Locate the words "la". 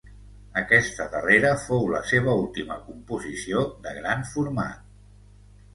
1.97-2.01